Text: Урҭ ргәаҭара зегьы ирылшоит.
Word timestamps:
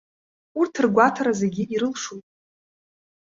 Урҭ 0.59 0.73
ргәаҭара 0.83 1.31
зегьы 1.39 1.63
ирылшоит. 1.73 2.25